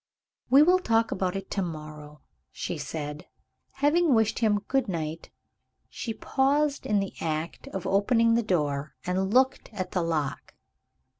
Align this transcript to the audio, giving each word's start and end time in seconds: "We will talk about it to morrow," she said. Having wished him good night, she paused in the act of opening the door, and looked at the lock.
"We 0.49 0.63
will 0.63 0.79
talk 0.79 1.11
about 1.11 1.35
it 1.35 1.51
to 1.51 1.61
morrow," 1.61 2.21
she 2.51 2.75
said. 2.79 3.27
Having 3.73 4.15
wished 4.15 4.39
him 4.39 4.61
good 4.67 4.87
night, 4.87 5.29
she 5.89 6.11
paused 6.11 6.87
in 6.87 6.99
the 6.99 7.13
act 7.21 7.67
of 7.67 7.85
opening 7.85 8.33
the 8.33 8.41
door, 8.41 8.95
and 9.05 9.31
looked 9.31 9.69
at 9.71 9.91
the 9.91 10.01
lock. 10.01 10.55